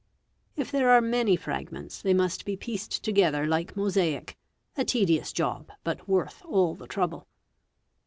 If 0.55 0.71
there 0.71 0.89
are 0.89 0.99
many 0.99 1.35
fragments, 1.35 2.01
| 2.01 2.01
they 2.01 2.15
must 2.15 2.43
be 2.43 2.57
pieced 2.57 3.03
together 3.03 3.45
like 3.45 3.77
mosaic, 3.77 4.35
a 4.75 4.83
tedious 4.83 5.31
job 5.31 5.71
but 5.83 6.09
worth 6.09 6.43
all" 6.43 6.73
the 6.75 6.87
trouble. 6.87 7.27